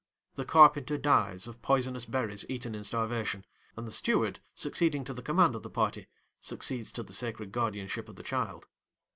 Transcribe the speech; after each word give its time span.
The 0.33 0.45
carpenter 0.45 0.97
dies 0.97 1.45
of 1.47 1.61
poisonous 1.61 2.07
berries 2.07 2.43
eaten 2.49 2.73
in 2.73 2.83
starvation; 2.83 3.45
and 3.77 3.85
the 3.87 3.91
steward, 3.91 4.39
succeeding 4.55 5.03
to 5.03 5.13
the 5.13 5.21
command 5.21 5.53
of 5.53 5.61
the 5.61 5.69
party, 5.69 6.07
succeeds 6.39 6.91
to 6.93 7.03
the 7.03 7.13
sacred 7.13 7.51
guardianship 7.51 8.09
of 8.09 8.15
the 8.15 8.23
child. 8.23 8.65